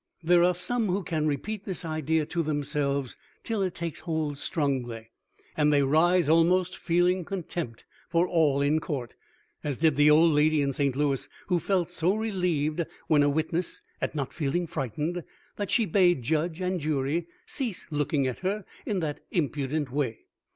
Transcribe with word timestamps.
There 0.23 0.43
are 0.43 0.55
some 0.55 0.87
who 0.87 1.03
can 1.03 1.27
repeat 1.27 1.65
this 1.65 1.85
idea 1.85 2.25
to 2.25 2.41
themselves 2.41 3.15
till 3.43 3.61
it 3.61 3.75
takes 3.75 3.99
hold 3.99 4.39
strongly, 4.39 5.11
and 5.55 5.71
they 5.71 5.83
rise 5.83 6.27
almost 6.27 6.75
feeling 6.75 7.23
contempt 7.23 7.85
for 8.09 8.27
all 8.27 8.61
in 8.63 8.79
court 8.79 9.13
as 9.63 9.77
did 9.77 9.97
the 9.97 10.09
old 10.09 10.31
lady 10.31 10.63
in 10.63 10.73
Saint 10.73 10.95
Louis, 10.95 11.29
who 11.49 11.59
felt 11.59 11.87
so 11.87 12.15
relieved 12.15 12.83
when 13.09 13.21
a 13.21 13.29
witness 13.29 13.83
at 14.01 14.15
not 14.15 14.33
feeling 14.33 14.65
frightened 14.65 15.23
that 15.57 15.69
she 15.69 15.85
bade 15.85 16.23
judge 16.23 16.59
and 16.61 16.79
jury 16.79 17.27
cease 17.45 17.85
looking 17.91 18.25
at 18.25 18.39
her 18.39 18.65
in 18.87 19.01
that 19.01 19.19
impudent 19.29 19.91
way. 19.91 20.21